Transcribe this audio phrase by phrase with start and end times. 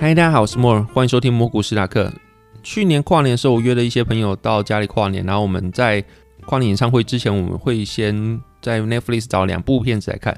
[0.00, 2.10] 嗨，大家好，我是莫尔，欢迎收听蘑菇史塔克。
[2.62, 6.02] 去年跨年的时候，我约了一些朋友到家里跨年，然后我们在
[6.46, 10.34] 跨年演唱会之前，我们会先在 Netflix 找两部片子来看，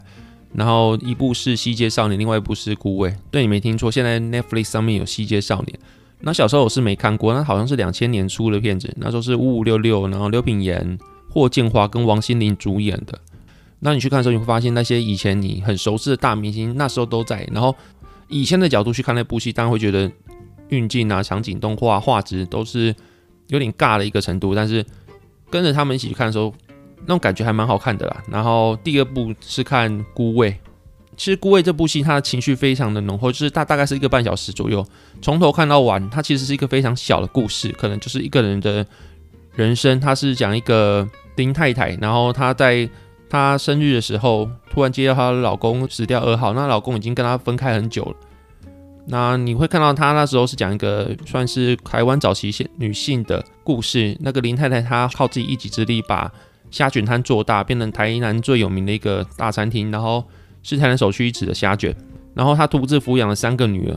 [0.53, 3.11] 然后一部是《西街少年》，另外一部是《孤味》。
[3.31, 5.79] 对你没听错，现在 Netflix 上面有《西街少年》。
[6.19, 10.99] 那小时候我是没看过，那好像是两千年出的片子，那时候是五五六六，然后刘品言、
[11.31, 13.17] 霍建华跟王心凌主演的。
[13.79, 17.49] 那你去看的时候，你会发现那些以前你很熟悉的大明星，那时候都在。
[17.53, 17.73] 然后
[18.33, 20.11] 以前的角度去看那部戏，当然会觉得
[20.71, 22.95] 运镜啊、场景、动画、画质都是
[23.49, 24.55] 有点尬的一个程度。
[24.55, 24.85] 但是
[25.51, 26.53] 跟着他们一起去看的时候，
[27.01, 28.25] 那种感觉还蛮好看的啦。
[28.31, 30.51] 然后第二部是看《孤味》，
[31.15, 34.83] 其实《孤味》这部戏它的情绪非常的浓厚，就是大大概是一个半小时左右，
[35.21, 36.09] 从头看到完。
[36.09, 38.87] 它其实是一个非常小的故事，可能就是一个人的
[39.55, 40.01] 人生。
[40.01, 42.89] 它是讲一个丁太太，然后她在。
[43.33, 48.15] 她生日的时候，突然接到她的老公死掉噩耗，那老公已经跟她分开很久了。
[49.07, 54.15] 那你会看到她那时候是讲一个算是台湾早期女性的故事。
[54.21, 56.31] 那个林太太她靠自己一己之力把
[56.71, 60.23] 虾卷摊做大，变成台南最有名的一个大餐厅，然后
[60.63, 61.97] 是台南首屈一指的虾卷。
[62.35, 63.95] 然后她独自抚养了三个女儿。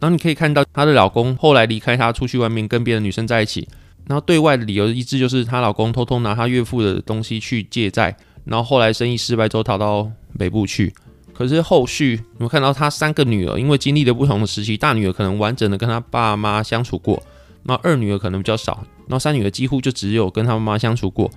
[0.00, 3.68] 然后你可以看到她的老公后来离开她，出去外面跟别的女生在一起。
[4.06, 8.16] 然后对外的理由一致就是她老公偷偷拿她岳父的东西去借债。
[8.48, 10.92] 然后后来生意失败之后逃到北部去，
[11.34, 17.22] 可是后续你们看到他三个女儿，因为经历了不同的时期，大女儿可能完整的跟他爸妈相处过，
[17.62, 21.30] 那二女儿可能比较少，那三女儿几乎就只有跟他妈妈相处过。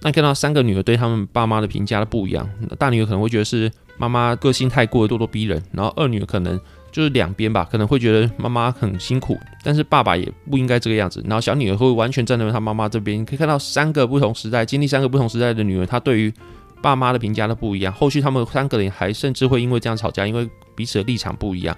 [0.00, 2.48] 那看到三个女儿对他们爸妈的评价都不一样，
[2.78, 6.58] 大女儿可能会觉得是妈妈个性太过咄咄逼人，然后二女儿可能。
[6.94, 11.20] 就是两边吧，可能会觉得妈妈很辛苦，但是爸爸也不应该这个样子。
[11.26, 13.24] 然后小女儿会完全站在她妈妈这边。
[13.24, 16.32] 可以看到三个不同时代经历三个不同时代的女儿，她对于
[16.80, 17.92] 爸妈的评价都不一样。
[17.92, 21.76] 后续他们三个人还甚至会因为这样吵架，因为彼此的立场不一样。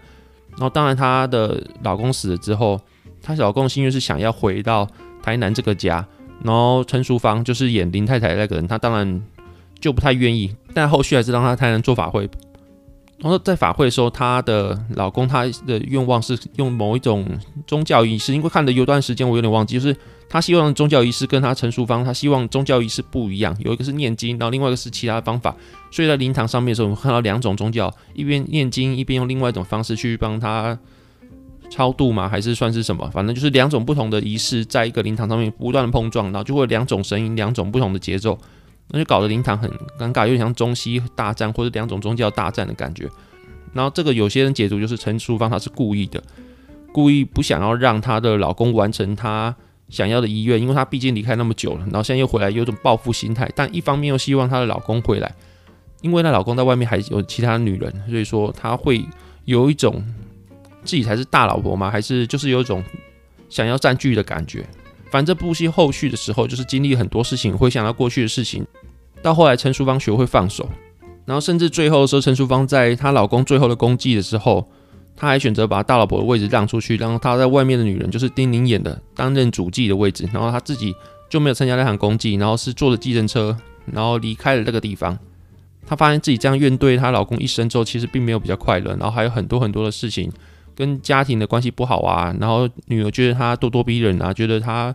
[0.51, 2.79] 然后当然她的老公死了之后，
[3.23, 4.87] 她老公的心愿是想要回到
[5.23, 6.07] 台南这个家。
[6.45, 9.23] 然后陈淑芳就是演林太太那个人，她当然
[9.81, 12.29] 就不太愿意，但后续还是让她台南做法会。
[13.19, 17.27] 然后在法会的时候，她的老公他的愿望是用某一种
[17.67, 19.97] 宗教仪式，因为看的有段时间我有点忘记，就是
[20.29, 25.57] 他希望宗教仪式跟他陈淑芳他希望宗教仪式不一样，有一个是念经，然后另外一个是其他的方法。
[25.91, 30.79] 所以在灵堂上面的时候，我们看到两种宗教，一边念经，一边用另外一种方式去帮他
[31.71, 33.09] 超度嘛，还是算是什么？
[33.15, 38.39] 反正就是两种不同的仪式，在一个灵堂上面不断的碰撞，然后就会两种声音，两种不同的节奏。
[38.89, 43.09] 那就搞得灵堂很尴尬，有点像中西大战或者两种宗教大战的感觉。
[43.73, 46.23] 然后这个有些人解读就是陈淑芳她是故意的，
[46.93, 49.55] 故意不想要让她的老公完成她
[49.91, 53.51] 想要的遗愿，因为她毕竟离开那么久了，然后现在又回来，有种报复心态。
[53.55, 55.35] 但一方面又希望她的老公回来，
[56.01, 59.05] 因为她老公在外面还有其他女人，所以说她会
[59.45, 60.03] 有一种
[60.85, 61.91] 自己才是大老婆吗？
[61.91, 62.83] 还是就是有一种
[63.51, 64.65] 想要占据的感觉？
[65.11, 68.67] 反正这部戏后续的时候，就是经历很多事情，会想到过去的事情。
[69.23, 70.69] 到后来，陈淑芳学会放手，
[71.25, 74.69] 然后甚至最后的时候，陈淑芳在她老公最后的功绩的时候，
[75.17, 80.95] 她还选择把大老婆的位置让出去，让她在外面的女人，就是丁宁演的担任主祭的位置，然后她自己
[81.31, 83.57] 就没有参加那场功绩，然后是坐着计程车，
[83.93, 85.19] 然后离开了那个地方。
[85.87, 90.31] 她发现自己这样怨对她老公一生之后，其实并没有比较快乐，然后还有很多很多的事情。
[90.77, 94.95] 跟家庭的关系不好啊，然后女儿觉得他咄咄逼人啊，觉得他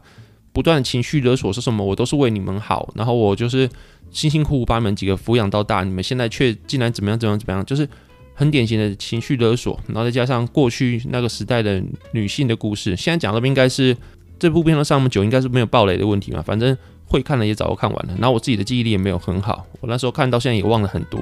[0.53, 1.83] 不断情绪勒索是什么？
[1.83, 3.67] 我都是为你们好，然后我就是
[4.11, 7.87] 辛辛苦苦把你们几个抚养到大，你们现在却竟然怎么样怎么样怎么样，就是
[8.35, 9.79] 很典型的情绪勒索。
[9.87, 11.83] 然后再加上过去那个时代的
[12.13, 13.97] 女性的故事，现在讲的应该是
[14.37, 16.41] 这部片的上么久，应该是没有暴雷的问题嘛？
[16.41, 21.19] 反正会看的也早就看完了，然后我自己的记忆力也没有很好，我那时候看到现在也忘了很多。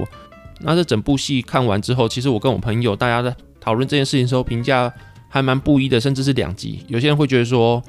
[0.61, 3.33] 那这整部戏看完之后，其实我跟我朋友大家的。
[3.59, 4.91] 讨论这件事情的时候，评价
[5.27, 6.83] 还蛮不一的，甚至是两极。
[6.87, 7.81] 有些人会觉得说，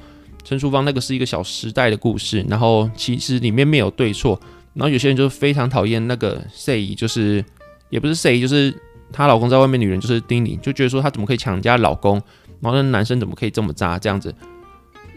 [0.43, 4.39] 陈淑芳那个是一个小时代的故事，然后其实里面没有对错。
[4.73, 7.43] 然后有些人就是非常讨厌那个 say，就是
[7.89, 8.73] 也不是 say，就是
[9.11, 12.21] 她老公在外面女人就是丁玲，就觉得说她怎么可以抢人家老公，
[12.61, 14.33] 然后那男生怎么可以这么渣这样子。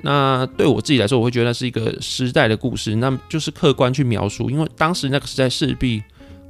[0.03, 6.03] 那对我自己来说，我会觉得那是一个时代的故事，那就是客观去描述，因为当时那个时代势必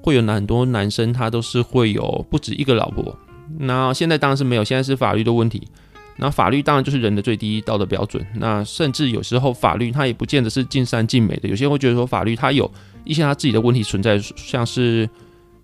[0.03, 3.17] 会有很多男生，他都是会有不止一个老婆。
[3.59, 5.67] 那现在当然是没有，现在是法律的问题。
[6.17, 8.25] 那法律当然就是人的最低道德标准。
[8.37, 11.49] 那甚至有时候法律它也不见得是尽善尽美的。
[11.49, 12.71] 有些人会觉得说法律它有
[13.05, 15.09] 一些它自己的问题存在，像是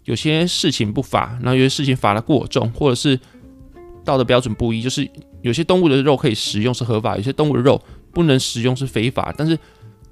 [0.04, 3.18] 有些事情不法，然后有些事情罚的过重，或者是
[4.04, 4.82] 道德标准不一。
[4.82, 5.08] 就是
[5.42, 7.80] 有些动物的肉可以食用是合法，有些动物的肉
[8.12, 9.32] 不能食用是非法。
[9.36, 9.56] 但是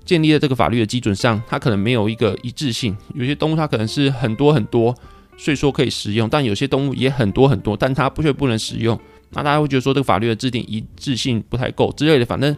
[0.05, 2.97] 建立在这个法律的基准上，它可能没有一个一致性。
[3.15, 4.95] 有些动物它可能是很多很多。
[5.39, 8.99] 虽说可以食用，但有些动物也很多很多，但它不却不能食用。
[9.31, 12.55] 那大家会觉得说这个法律的制定一致性不太够之类的，反正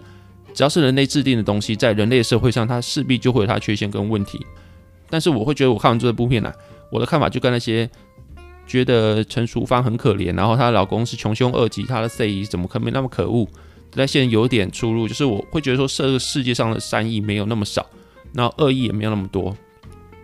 [0.55, 4.45] 只要是人类制定的东西，在人类社会上，它势必就会有它缺陷跟问题。
[5.09, 6.53] 但是我会觉得我看完这部片呢，
[6.91, 7.89] 我的看法就跟那些
[8.67, 13.47] 觉得陈淑芳很可怜，然后她的老公是穷凶恶极，她的 C 怎么可没那么可恶？
[13.95, 17.85] 那些人有点出入，就是我会觉得说这个世界上的善意没有那么少，
[18.33, 19.55] 然后恶意也没有那么多。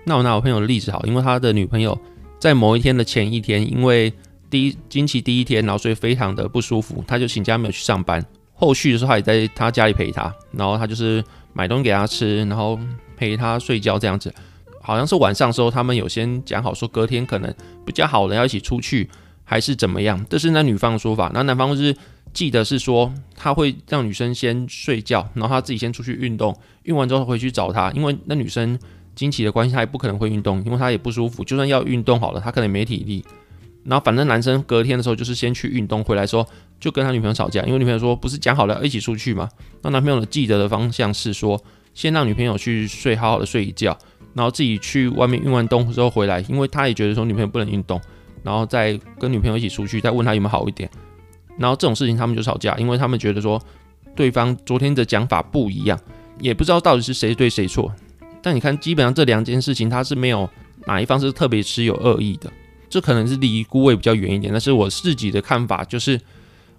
[0.04, 1.98] 那我拿我朋友的例子好，因为他的女朋友
[2.46, 4.12] 在某一天的前一天，因为
[4.48, 8.24] 第一经期第一天，然后所以非常的不舒服，他就请假没有去上班。
[8.54, 12.78] 后续的时候他也在他家里陪他，然后他就是买东西给他吃，然后
[13.16, 14.32] 陪他睡觉这样子。
[14.80, 17.52] 好像是晚上的时候，他们有先讲好说隔天可能
[17.84, 19.10] 比较好了要一起出去，
[19.42, 20.24] 还是怎么样？
[20.30, 21.28] 这是那女方的说法。
[21.34, 21.96] 那男方是
[22.32, 28.78] 记得是说他会让女生先睡觉，然后他自己先出去运动，运完之后回去找他，因为那女生
[29.16, 31.42] 经期的关系，他也不可能会运动，因为他也不舒服。
[31.42, 33.24] 就算要运动好了，他可能没体力。
[33.82, 36.46] 然后反正男生隔天的时候就是先去运动，回来说
[36.78, 39.48] 就跟他女朋友吵架，因为女朋友说不是讲好了要一起出去吗？
[39.82, 41.60] 那男朋友的记得的方向是说
[41.94, 43.96] 先让女朋友去睡，好好的睡一觉。
[44.34, 47.98] 然后自己去外面运完动之后回来，因为他也觉得说女朋友不能运动，
[48.42, 50.90] 然后再跟女朋友一起出去，再问他有没有好一点。
[51.56, 53.58] 然后这种事情他们就吵架，因为他们觉得说
[54.14, 55.98] 对方昨天的讲法不一样，
[56.38, 57.90] 也不知道到底是谁对谁错。
[58.46, 60.48] 但你看，基本上这两件事情它是没有
[60.86, 62.48] 哪一方是特别持有恶意的，
[62.88, 64.52] 这可能是离孤位比较远一点。
[64.52, 66.20] 但是我自己的看法就是，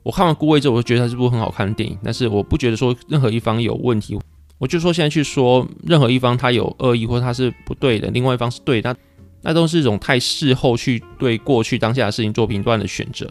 [0.01, 4.17] 我看完孤位之后，我就觉得它是部很好看的电影，但是我不觉得说任何一方有问题。
[4.59, 8.95] 我就说现在去说任何一方他有恶意或者他是不对的，另外一方是对，那
[9.41, 13.29] 那都是一种太事后去对过去当下的事情做评断的选择，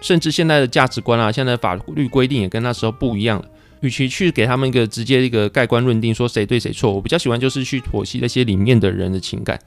[0.00, 3.44] 甚至现在的价值观啊，现在的法律规定也跟那时候不一样了。
[3.82, 9.58] 与其去给他们一个直接一个盖棺论定说谁对谁错，我比较喜欢就是去剖析那些里面的人的情感。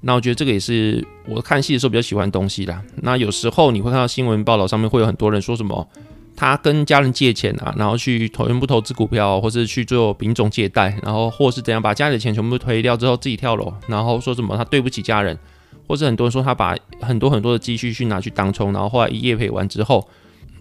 [0.00, 2.82] 那我觉得这个也是我看戏的时候比较喜欢东西啦。
[3.02, 5.88] 那有时候你会看到新闻报道上面会有很多人说什么。
[6.34, 15.38] 他跟家人借钱啊，然后去投全部投资股票，或是去做丙种借贷，然后或是怎样把家里的钱全部推掉之后自己跳楼，然后说什么他对不起家人，
[15.86, 20.08] 或是很多人说他把很多很多的积蓄去拿去当冲，然后后来一夜赔完之后，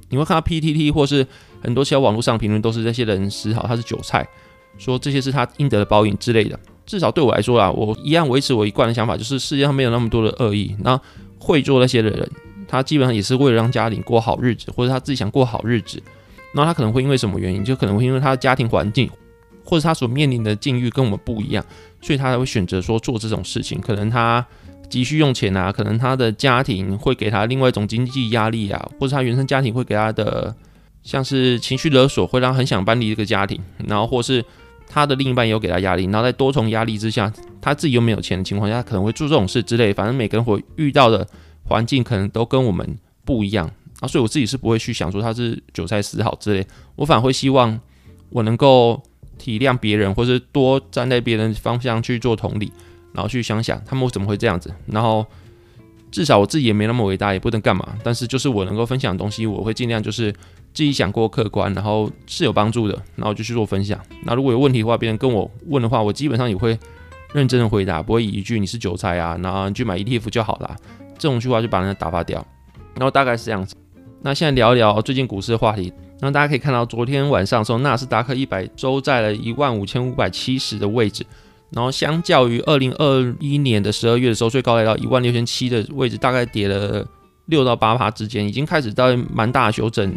[0.09, 1.25] 你会看到 PTT 或是
[1.61, 4.27] 很多其他网络上评论都是这些人死好他是韭菜，
[4.77, 6.59] 说这些是他应得的报应之类的。
[6.85, 10.99] 至少对我来说啊，我一样维持我一贯的想法，就是世界上没有那么多的恶意，那
[11.39, 12.29] 会做那些的人。
[12.67, 16.01] 他基本上也是为了让家庭过好日子，或者他自己想过好日子。
[16.53, 19.09] 那他可能会因为什么原因，就可能会因为他的家庭环境，
[19.63, 21.63] 或者他所面临的境遇跟我们不一样，
[22.01, 23.79] 所以他才会选择说做这种事情。
[23.79, 24.45] 可能他
[24.89, 30.53] 急需用钱啊，可能他的家庭会给他另外一种经济压力啊，或者他原生家庭会给他的
[31.03, 33.59] 像是情绪勒索，会让很想搬离这个家庭。
[33.88, 34.44] 然后或是
[34.88, 37.31] 他的另一半有给他压力，然后在多重压力之下，
[37.62, 39.94] 他自己又没有钱的情况下，可能会做这种事之类。
[39.94, 41.27] 反正每个人会遇到的。
[41.63, 43.69] 环境可能都跟我们不一样
[44.01, 46.68] 啊，所以我自己是不会去想说他是韭菜死好之类，
[46.98, 47.80] 我反而会希望
[48.30, 49.01] 我能够
[49.38, 52.74] 体谅别人，或是多站在别人方向去做同理，
[53.13, 54.74] 然后去想想他们怎么会这样子。
[54.88, 55.25] 然后
[56.12, 60.33] 至少我自己也没那么伟大，也不能干嘛，但是就是我能够分享的东西，我会尽量就是
[60.73, 64.00] 自己想过客观，然后是有帮助的，然后就去做分享。
[64.23, 66.77] 那如果有问题的话，别人跟我问的话，我基本上也会
[67.33, 70.75] 认真的回答，不会以一句你是韭菜啊，然后你去买 ETF 就好了。
[71.18, 72.45] 这种句话就把人家打发掉，
[72.95, 73.75] 然后大概是这样子。
[74.22, 75.91] 那现在聊一聊最近股市的话题。
[76.24, 81.25] 那大家可以看到，昨天晚上的时候，纳斯达克一百收在了一万五千五百七十的位置，
[81.72, 87.03] 然后相较于二零二一年的十二月的时候，最高来到一万六千七的位置，大概跌了
[87.48, 90.15] 六到八趴之间，已经开始到蛮大的修正。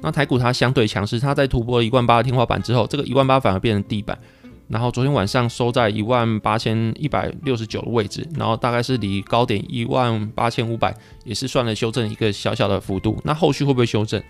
[0.00, 4.18] 那台股它相对强势，它在突破一万八的天花板之后，这个一万八反而变成地板。
[4.68, 13.18] 然后昨天晚上收在一万八千一百六十九的位置，然后大概是离高点一万八千五百也是算了修正一个小小的幅度。
[13.24, 14.22] 那后续会不会修正？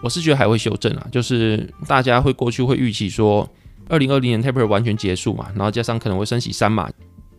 [0.00, 3.46] 我是觉得还会修正啊，就是大家会过去会预期说，
[3.88, 6.90] 二零二零年 taper 完全结束嘛，然后加上可能会升息三码。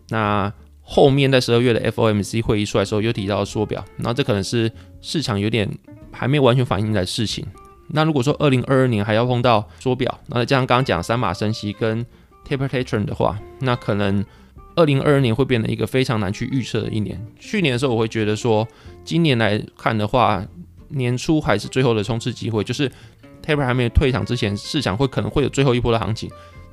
[0.08, 5.68] 那后面在十二月的 FOMC 会议出来的时候又提到缩表，然后这可能是市场有点
[6.12, 7.44] 还没有完全反映的事情。
[7.88, 12.04] 那如果说二零二二年还要碰到缩表，那加上刚刚讲三码升息跟
[12.46, 14.24] taper t a r n 的话，那可能
[14.74, 17.24] 二零二二年会变成一个非常难去预测的一年。
[17.38, 18.66] 去年的时候，我会觉得说，
[19.04, 20.44] 今年来看的话，
[20.88, 22.90] 年初还是最后的冲刺机会，就是
[23.44, 26.30] taper 还没有退场之前，市场会可能会有最后一波的行情。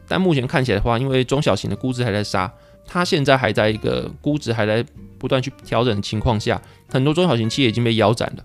[0.07, 2.51] 但目前看起来的话，因为中小型的估值还在杀，
[2.85, 4.85] 它现在还在一个估值还在
[5.17, 8.43] 不断去调整的情况下，很多中小型企业已经被腰斩了。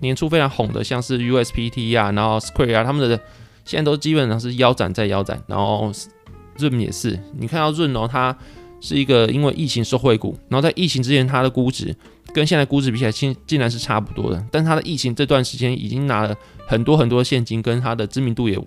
[0.00, 3.20] 年初非常红的，像是 USPT 啊，然后 Square 啊，他们的
[3.64, 5.92] 现在都基本上是腰斩再腰斩，然后。
[6.58, 8.36] Zoom 也是，你看到润哦，它
[8.80, 11.94] 是一个因为疫情受惠股，然后在疫情之前它的估值
[12.34, 14.44] 跟现在估值比起来，竟竟然是差不多的。
[14.50, 18.58] 但它的疫情这段时间已经拿了很多很多现金，跟它的知名度也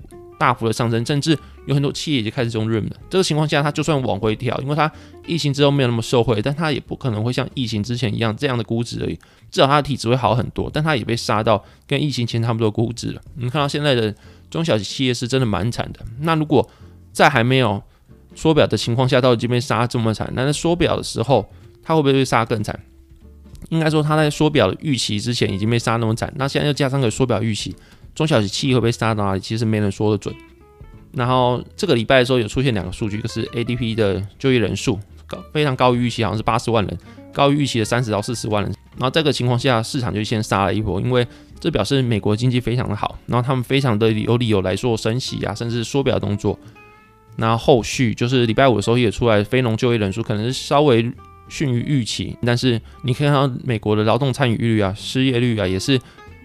[0.42, 2.96] 大幅的上升，甚至有很多企业已经开始用 RIM 了。
[3.12, 4.92] 这个情况下，它就算往回调，因为它
[5.28, 9.14] 疫情之后没有那么受惠，但它也不可能会像疫情之前一样这样的估值而已。
[9.52, 13.22] 至少它的体质会好很多，但它也被杀到跟疫情前差不多估值了。
[13.36, 14.16] 你看到现在的
[14.50, 16.00] 中小企业是真的蛮惨的。
[16.22, 16.68] 那如果
[17.14, 17.80] 在还没有
[18.34, 21.48] 缩表的情况下，到已经被杀这么惨，那在缩表的时候，
[21.84, 22.80] 它会不会被杀更惨？
[23.70, 27.76] 应该说，它在缩表的预期之前已经被杀那么惨，那现在又加上个缩表预期。
[28.14, 29.40] 中小企业会被杀到哪里？
[29.40, 30.34] 其实没人说得准。
[31.14, 36.98] 然后这个礼拜的时候有出现两个数据，一个是 ADP 的就业人数高非常高于预期，好像是八十万人，
[37.34, 38.74] 高于预期的三十到四十万人。
[38.98, 41.28] 然后这个情况下，市场就先杀了一波，因为
[41.60, 46.58] 这表示美国经济非常的好，然后他们非常的有理由来做升息啊，甚至缩表动作。
[47.36, 51.12] 那后续就是礼拜五的时候也出来，非农就业人数可能是稍微
[51.50, 56.00] 逊于预期，但是你可以看到美国的劳动参与率啊、失业率啊也是。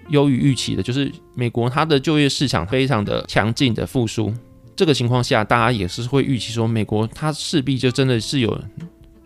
[0.09, 4.33] 优于预期的，就是美国它的就业市场非常的强劲的复苏。
[4.75, 8.61] 这个情况下，大家也是会预期说，美国它势必就真的是有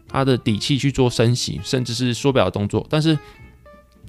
[0.09, 2.87] 它的底气去做升息，甚至是缩表的动作。
[2.89, 3.19] 但是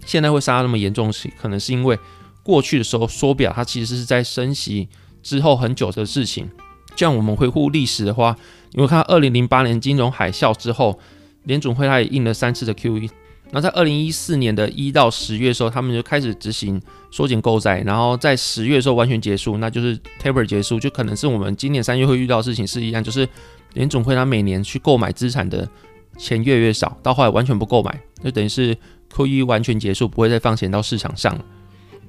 [0.05, 1.97] 现在会杀那么严重，可能是因为
[2.43, 4.87] 过去的时候缩表，它其实是在升息
[5.23, 6.49] 之后很久的事情。
[6.95, 8.35] 像我们回顾历史的话，
[8.73, 10.99] 你会看二零零八年金融海啸之后，
[11.45, 13.09] 联准会它也印了三次的 QE。
[13.51, 16.81] 那在二零一四年的一到十月的时候，他们就开始执行
[17.11, 23.27] 缩减购债，然后在十月的时候完全结束，那就是 taper 结束，就可能是我们今年三月会遇到的事情是一样，就是
[23.73, 25.67] 联总会它每年去购买资产的
[26.17, 28.75] 钱越来越少，到后来完全不购买，就等于是
[29.13, 31.45] QE 完全结束，不会再放钱到市场上了。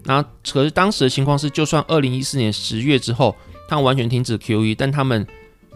[0.04, 3.34] 那可是当时的情况是，就算二零一四年十月之后，
[3.68, 5.26] 他们完全停止 QE，但他们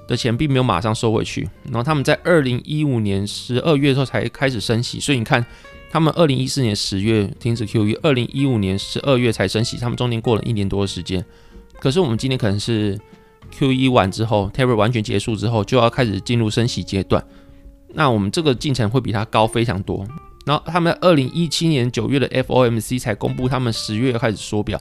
[0.07, 5.45] 的钱并没有马上收回去，然后他们在二零一五年十二月的时候才开始升息，所以你看，
[5.91, 11.25] 他们二零一四年十月停止 QE，二零一五年十二月才升息，他们中间过了一年多的时间。
[11.81, 12.97] 可是我们今年可能是
[13.53, 17.25] QE 完之后，Taper 完全结束之后，就要开始进入升息阶段，
[17.95, 20.07] 那我们这个进程会比它高非常多。
[20.45, 24.81] 然后他们二零一七年九月的 FOMC 才公布他们十月开始缩表，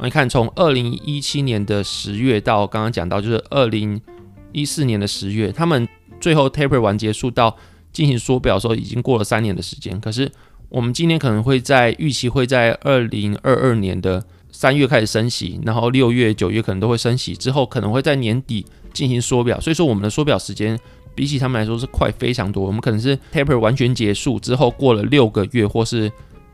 [0.00, 3.98] 你看从二零一七年的十月到刚刚讲到就是二零。
[4.52, 5.86] 一四年的十月，他们
[6.20, 7.56] 最后 taper 完结束到
[7.92, 10.00] 进行缩表的时候，已经过了三年的时间。
[10.00, 10.30] 可是
[10.68, 19.60] 我们今年可能会在预期会在二零二二年的三月开始升息，然后六月、九月可能都会升息，之后可能会在年底进行缩表。
[19.60, 20.78] 所以说，我们的缩表时间
[21.14, 22.64] 比起他们来说是快非常多。
[22.64, 26.10] 我们可能是 taper 完全结束之后，过了六个月或是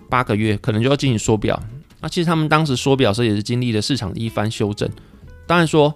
[0.09, 1.61] 八个月，可能就要进行缩表。
[2.01, 4.91] 那其实他们当时缩表时候也是经历了市场的一番修正。
[5.47, 5.95] 当然说。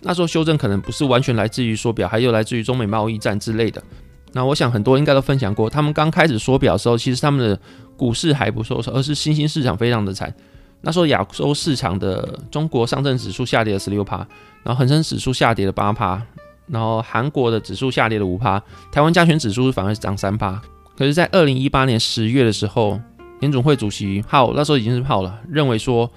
[0.00, 3.82] 那时候修正可能不是完全来自于缩表，还有来自于中美贸易战之类的。
[4.32, 7.58] 那我想很多应该都分享过，他们刚开始缩表的时候，其实他们的
[7.96, 10.32] 股市还不错，而是新兴市场非常的惨。
[10.82, 14.18] 那时候亚洲市场的中国上证指数下跌了十六趴，
[14.62, 16.22] 然后恒生指数下跌了八趴，
[16.68, 18.62] 然后韩国的指数下跌了五趴，
[18.92, 20.62] 台湾加权指数反而是涨三趴。
[20.96, 23.00] 可是，在二零一八年十月的时候，
[23.40, 26.08] 联总会主席炮那时候已经是炮了，认为说。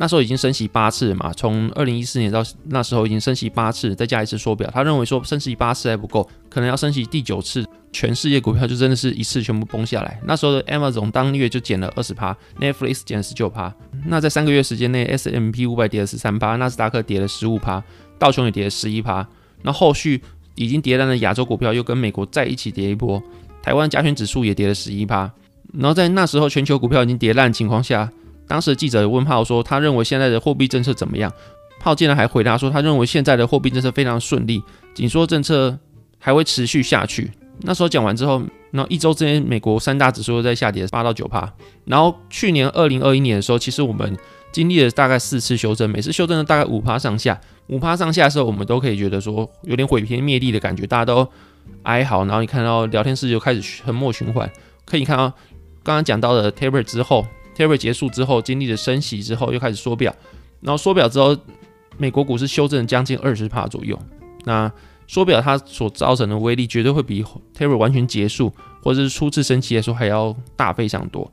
[0.00, 4.70] 那时候已经升息八次了嘛，从二零一四年到那时候已经升息八次，再加一次缩表。
[4.72, 10.20] 他认为说升息八次还不够，可能要升息第九次，全世界股票就真的是一次全部崩下来。
[10.24, 13.74] 那时候的 Amazon 当月就减了二十趴，Netflix 减了十九趴。
[14.06, 17.82] 那在三个月时间内，S M P 五百跌了十三趴，纳斯达克跌了十五趴，
[18.20, 19.26] 道琼也跌了十一趴。
[19.62, 20.22] 那后续
[20.54, 23.20] 已经跌烂的亚洲股票又跟美国再一起跌一波，
[23.60, 25.28] 台湾加权指数也跌了十一趴。
[25.72, 28.08] 然后在那时候全球股票已经跌烂的情况下。
[28.48, 31.30] 当时记者问炮说：“他认为现在的货币政策怎么样？”
[31.78, 34.60] 炮竟然还回答说：“他认为现在的货币政策非常顺利，
[34.94, 35.78] 紧缩政策
[36.18, 37.30] 还会持续下去。”
[37.62, 41.52] 那时候讲完之后，然后一周之间，美国三大指数都在下跌八到九帕。
[41.84, 44.16] 然后去年二零二一年的时候，其实我们
[44.50, 47.38] 经历了大概四次修正，每次修正了大概五帕上下。
[47.66, 51.28] 五帕上下的时候，我们都可以觉得说有点毁天灭地的感觉，大家都
[51.82, 52.24] 哀嚎。
[52.24, 54.50] 然后你看到聊天室就开始沉默循环，
[54.84, 55.28] 可以看到
[55.82, 57.26] 刚刚讲到的 taper 之后。
[57.58, 60.14] Taper 结束之后，经历了升息之后，又开始缩表，
[60.60, 61.36] 然后缩表之后，
[61.96, 63.98] 美国股市修正将近二十帕左右。
[64.44, 64.70] 那
[65.08, 67.24] 缩表它所造成的威力，绝对会比
[67.56, 71.28] Taper 完全结束或者是初次升息来说还要大非常多。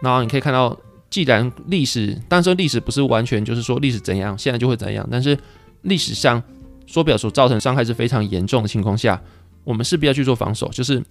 [0.00, 0.78] 然后你可以看到，
[1.10, 5.36] 既然历史，但是历史不是完全就是说历史怎样，现在就会怎样，但是
[5.82, 6.40] 历史上
[6.86, 9.20] 缩表所造成伤害是非常严重的情况下，
[9.64, 11.02] 我们势必要去做防守，就是。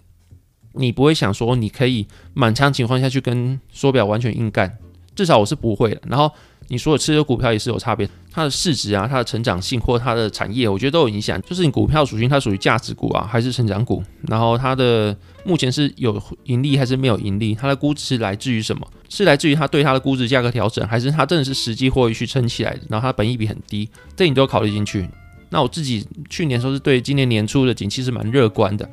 [0.77, 4.77] 你不会想说你可以满仓情况下去跟缩表完全硬干，
[5.15, 6.01] 至少我是不会的。
[6.07, 6.31] 然后
[6.69, 11.41] 你所有持有股票也是有差别，它的市值啊、它的成长性或它的产业，我觉得都有影响。
[11.43, 14.03] 就是你股票属性，它属于价值股啊，还是成长股？
[14.27, 15.15] 然后它的
[15.45, 17.55] 目前是有盈利还是没有盈利？
[17.55, 18.85] 它的估值来自于什么？
[19.07, 22.81] 是来自于它对它的估值价格调整，还是它真的是实际获利去撑起来的？
[22.89, 25.07] 然后它本益比很低，这你都要考虑进去。
[25.49, 28.89] 那我自己去年时候是对今年年初的景气是蛮乐观的，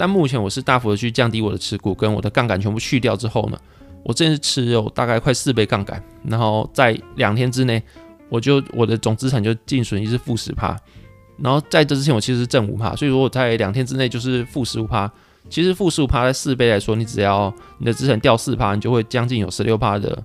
[0.00, 3.60] 但目前我是大幅的去降低我的持股，跟我的杠杆全部去掉之后呢？
[4.02, 7.82] 我这次持有大概快四倍杠杆，然后在两天之内，
[8.30, 10.74] 我就我的总资产就净损益是负十趴，
[11.36, 15.12] 然后在这之前我其实是正五趴，所以说我在两天之内就是负十五趴。
[15.50, 20.22] 其实负十五趴在四倍来说，你只要你的资产掉四趴，你就会将近有十六趴的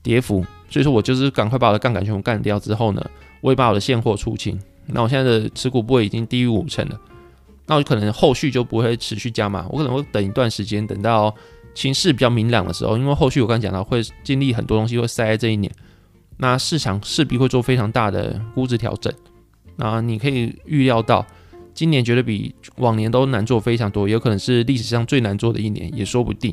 [0.00, 0.46] 跌幅。
[0.70, 3.04] 所以说我就是赶快把我的杠杆全部干掉之后呢，
[3.40, 4.56] 我也把我的现货出清。
[4.86, 7.00] 那我现在的持股部位已经低于五成了，
[7.68, 11.32] 那我可能后续就不会持续加码，我可能会等一段时间，等到。
[11.74, 15.72] 形势比较明朗的时候，因为后续我刚才讲到会经历很多东西会塞在这一年，
[16.38, 19.12] 那市场势必会做非常大的估值调整。
[19.76, 21.24] 那你可以预料到，
[21.74, 26.52] 今年绝对比往年都难做非常多，有可能是历史上最难做的一年，也说不定。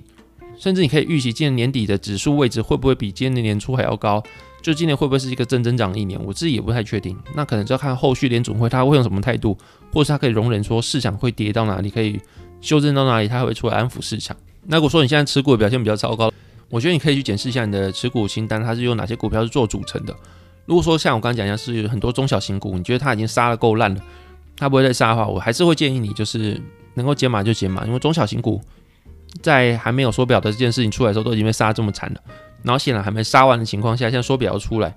[0.57, 4.23] 甚至你可以预期今年年底的指数位置会不会比今年年初还要高？
[4.61, 6.19] 就今年会不会是一个正增长的一年？
[6.25, 7.15] 我自己也不太确定。
[7.35, 9.55] 那可能就要看后续联总会他会用什么态度，
[9.93, 12.19] 或是他可以容忍说市场会跌到哪里，可以
[12.61, 14.35] 修正到哪里，他会出来安抚市场。
[14.63, 16.31] 那如果说你现在持股的表现比较糟糕，
[16.69, 20.15] 我觉得你可以去检视一下你的持股清单，它是由哪些股票是做组成的。
[20.65, 24.01] 如果说像我刚刚讲一样，是很多中小型股，你觉得它已经杀的够烂了，
[24.57, 26.59] 它不会再杀的话，我还是会建议你就是
[26.95, 28.59] 能够减码就减码，因为中小型股
[29.41, 32.21] 在还没有缩表的这件事情出来的时候，都已经被杀这么惨了。
[32.63, 34.95] 然后显然还没杀完的情况下，现在缩表要出来，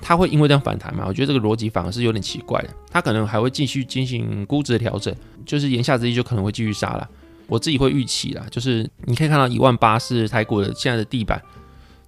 [0.00, 1.04] 它会因为这样反弹吗？
[1.08, 2.68] 我觉得这个逻辑反而是有点奇怪的。
[2.90, 5.14] 它可能还会继续进行估值的调整，
[5.44, 7.08] 就是言下之意就可能会继续杀了。
[7.48, 11.42] 我自己会预期啦，就是你可以看到一万八是台股的现在的地板，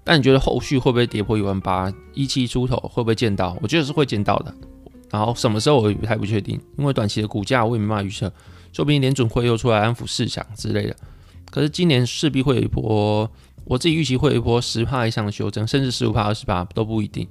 [0.05, 1.93] 但你觉得后续会不会跌破一万八？
[2.15, 3.57] 一七出头会不会见到？
[3.61, 4.55] 我觉得是会见到的。
[5.11, 8.33] 然后什么时候我也不太不确定，因为短期的股价我也没办法预测，
[8.73, 10.95] 说不定联准会又出来安抚市场之类的。
[11.51, 13.31] 可是今年势必会有一波，
[13.65, 17.27] 我自己预期会有一波十帕以上的修正，甚至十五帕、二十帕都不一定。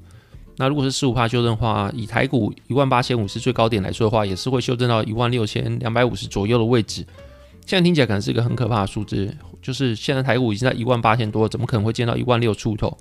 [0.57, 7.05] 那如果是十五帕修正的话，以台股一万八千五是最高点来说的话，也是会修正到一万六千两百五十左右的位置。
[7.65, 12.97] 现在听起来可能是一个很可怕的数字，就是现在台股已经在一万八千多，怎么可能会见到一万六出头？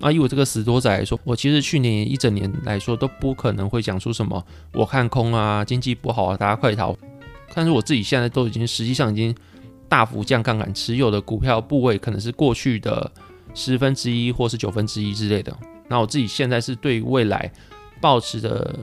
[0.00, 6.96] 那以我这个死多仔来说，我其实去年一整年来说都不可能会讲出什么我看空啊，经济不好啊，大家快逃。
[7.54, 9.34] 但是我自己现在都已经实际上已经
[9.88, 13.10] 大幅降杠杆，持有的股票部位可能是过去的
[13.54, 15.56] 十分之一或是九分之一之类的。
[15.88, 17.50] 那我自己现在是对未来
[18.00, 18.78] 保持的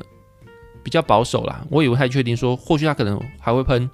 [0.83, 3.89] 比较保守啦，我也不太确定说或许它可能还会喷。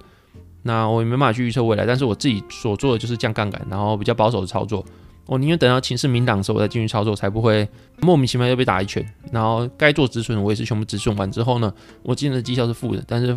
[0.62, 4.84] 那我也没办法去预测未来，但是我自己所做的就是降杠杆，然后比较保守的操作。
[5.26, 7.68] 我宁愿等到情势明朗的时候，我再进去操作，才不会
[8.00, 9.04] 莫名其妙又被打一拳。
[9.32, 11.72] 然后该做止损我也是全部止损完之后呢，
[12.02, 13.36] 我今年的绩效是负的，但是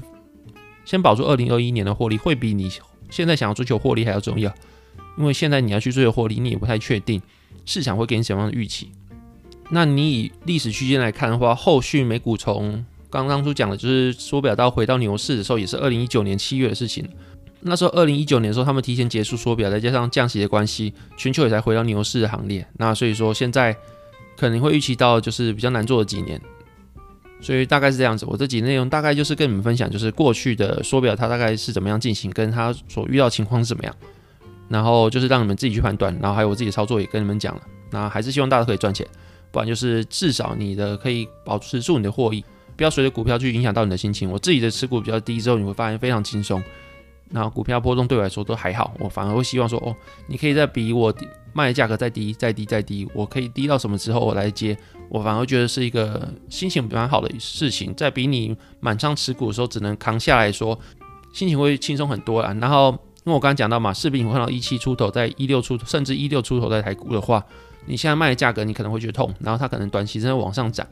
[0.84, 2.70] 先保住二零二一年的获利，会比你
[3.10, 4.54] 现在想要追求获利还要重要。
[5.18, 7.22] 因为现在你要去追求获利，你也不太确定
[7.66, 8.92] 市场会给你什么样的预期。
[9.70, 17.08] 那你以历史区间来看的话，后续美股从刚当初讲的就是缩表到回到牛市的时候，也是二零一九年七月的事情。
[17.62, 22.68] 那时候二零一九年的时候，他们提前结束缩表，再加上降息的关系，全球也才回到牛市的行列。
[22.78, 23.76] 那所以说现在
[24.38, 26.40] 可能会预期到就是比较难做的几年，
[27.46, 28.26] 所以大概是这样子。
[28.28, 33.96] 我这集内容大概就是跟你们分享，就是过去的缩表它大概是怎么样进行，跟它所遇到情况是怎么样，
[34.68, 37.62] 然后就是让你们自己去判断，然后还有我自己的操作也跟你们讲了。
[37.92, 39.06] 那还是希望大家可以赚钱，
[39.52, 42.44] 不然就是至少你的可以保持住你的获益。
[42.76, 44.30] 不要随着股票去影响到你的心情。
[44.32, 46.64] 我自己的持股比较低之后，你会发现非常轻松。
[47.30, 49.96] 那股票波动对我来说都还好，我反而会希望说，哦，
[50.28, 51.14] 你可以在比我
[51.54, 54.78] 卖的价格再低、再低、再低，我可以低到什么时候我来接，
[55.10, 57.94] 我反而觉得是一个心情蛮好的事情。
[57.96, 60.78] 在比你满仓持股的时候只能扛下来说，
[61.34, 62.56] 心情会轻松很多啊。
[62.62, 62.90] 然后，
[63.24, 67.44] 因为我刚刚讲到嘛，视频你会看到一七出头，在一六出，甚至一六出头在台股的话，
[67.86, 70.86] 你现在卖的价格你可能会觉得痛，然后它可能短期之内往上涨。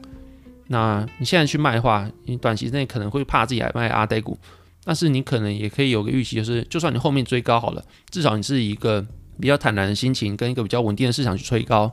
[0.66, 4.38] 那你现在去卖的话，你短期内可能会怕自己来卖阿呆股，
[4.84, 9.04] 但是你可能也可以有个预期，就是就算你后面追高好了，至少你是一个
[9.40, 11.90] 比较坦然的心情，跟一个比较稳定的市场去吹高，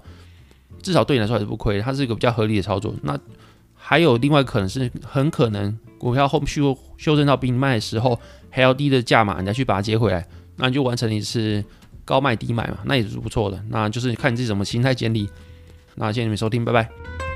[0.82, 2.93] 至少对你来说还是不亏，它是一个比较合理的操作。
[3.04, 3.17] 那
[3.73, 6.62] 还有另外可能是很可能股票后续
[6.97, 10.27] 修正到比你卖的时候还要低的价码，你再去把它接回来，
[10.58, 11.63] 那你就完成一次
[12.04, 13.63] 高卖低买嘛，那也是不错的。
[13.69, 15.30] 那就是看你自己怎么心态建立。
[15.95, 17.31] 那谢谢你们收听，拜拜。